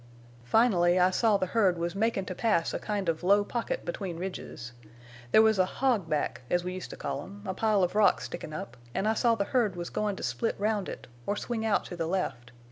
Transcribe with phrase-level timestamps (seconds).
[0.45, 4.17] Finally I saw the herd was makin' to pass a kind of low pocket between
[4.17, 4.71] ridges.
[5.31, 8.77] There was a hog back—as we used to call 'em—a pile of rocks stickin' up,
[8.95, 11.95] and I saw the herd was goin' to split round it, or swing out to
[11.95, 12.51] the left.